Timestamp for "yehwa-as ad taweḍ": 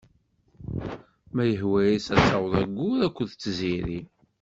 1.49-2.53